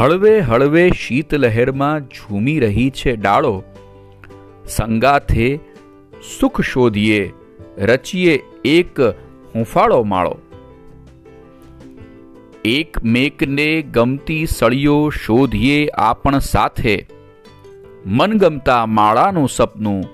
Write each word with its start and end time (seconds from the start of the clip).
હળવે 0.00 0.40
હળવે 0.40 0.90
શીતલહેરમાં 0.90 2.00
ઝૂમી 2.00 2.60
રહી 2.60 2.90
છે 2.90 3.16
ડાળો. 3.16 3.62
સંગાથે 4.68 5.60
સુખ 6.40 6.60
શોધીએ, 6.60 7.32
રચીએ 7.78 8.42
એક 8.64 9.00
હુંફાળો 9.54 10.02
માળો. 10.02 10.38
એક 12.64 13.04
મેકને 13.04 13.82
ગમતી 13.82 14.46
સળીઓ 14.46 15.10
શોધીએ 15.10 15.88
આપણ 15.88 16.38
સાથે. 16.38 17.06
મનગમતા 18.06 18.86
માળાનું 18.86 19.48
સપનું 19.48 20.04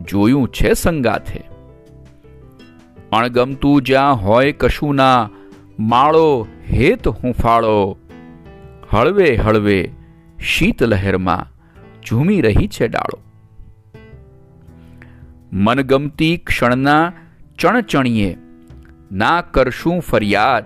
જોયું 0.00 0.48
છે 0.48 0.72
સંગાથે. 0.72 1.42
અણગમતું 3.12 3.82
જ્યાં 3.82 4.14
હોય 4.14 4.52
કશું 4.52 4.94
ના 4.94 5.30
માળો 5.78 6.46
હેત 6.72 7.08
હુંફાળો. 7.08 7.98
હળવે 8.90 9.36
હળવે 9.36 9.90
શીતલહેરમાં 10.40 11.46
ઝૂમી 12.02 12.40
રહી 12.40 12.68
છે 12.68 12.88
ડાળો. 12.88 13.18
મનગમતી 15.52 16.36
ક્ષણના 16.36 17.12
ચણચણીએ, 17.58 18.36
ના 19.12 19.40
કરશું 19.40 20.00
ફરિયાદ. 20.00 20.64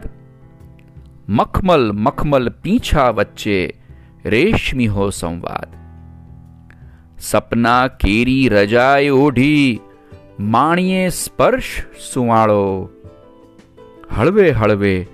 મખમલ 1.29 1.93
મખમલ 1.93 2.49
પીંછા 2.49 3.11
વચ્ચે 3.11 3.80
રેશમી 4.25 4.87
હો 4.87 5.11
સંવાદ. 5.11 5.69
સપના 7.19 7.89
કેરી 7.89 8.49
રજાએ 8.49 9.09
ઓઢી, 9.09 9.80
માણીએ 10.41 11.09
સ્પર્શ 11.09 11.83
સુવાળો. 12.13 12.89
હળવે 14.16 14.51
હળવે 14.51 15.07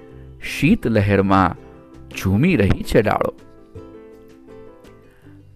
શીત 0.43 0.87
લહેરમાં 0.87 1.68
ઝૂમી 2.17 2.57
રહી 2.57 2.83
છે 2.83 3.03
ડાળો. 3.03 3.35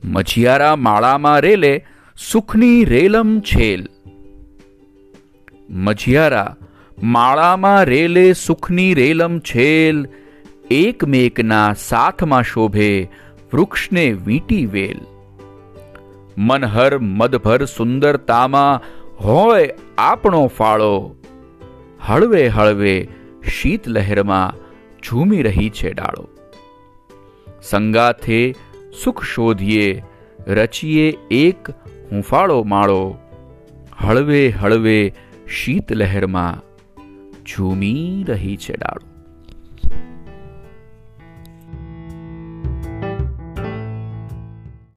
મછિયારા 0.05 0.77
માળામાં 0.77 1.41
રેલે 1.41 1.86
સુખની 2.31 2.84
રેલમ 2.84 3.41
છેલ. 3.41 3.89
મછિયારા 5.70 6.56
માળામાં 7.03 7.84
રેલે 7.84 8.33
સુખની 8.33 8.95
રેલમ 8.95 9.39
છેલ. 9.39 10.08
એકમેકના 10.70 11.75
સાથમાં 11.78 12.42
શોભે 12.42 13.08
વૃક્ષને 13.53 14.12
વીંટી 14.12 14.67
વેલ. 14.67 15.00
મનહર 16.39 16.98
મદભર 16.98 17.64
સુંદરતામાં 17.64 18.80
હોય 19.25 19.75
આપણો 19.98 20.47
ફાળો. 20.47 21.17
હળવે 22.00 22.48
હળવે 22.48 23.08
શીત 23.48 23.89
લહેરમાં 23.89 24.55
ઝૂમી 25.05 25.42
રહી 25.42 25.70
છે 25.70 25.92
ડાળો. 25.92 26.42
સંગાથે 27.63 28.55
સુખ 29.05 29.23
શોધીએ, 29.23 30.03
રચીએ 30.47 31.15
એક 31.31 31.71
હુંફાળો 32.11 32.63
માળો. 32.63 33.19
હળવે 34.01 34.49
હળવે 34.49 35.13
શીત 35.49 35.93
લહેરમાં 35.93 36.63
ઝૂમી 37.47 38.25
રહી 38.29 38.57
છે 38.57 38.73
ડાળો. 38.73 39.12